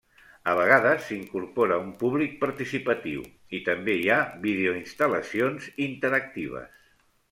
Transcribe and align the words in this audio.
A 0.53 0.53
vegades, 0.59 1.03
s'incorpora 1.09 1.77
un 1.83 1.91
públic 2.05 2.33
participatiu, 2.45 3.29
i 3.59 3.63
també 3.71 3.99
hi 4.01 4.13
ha 4.17 4.19
videoinstal·lacions 4.49 5.73
interactives. 5.93 6.87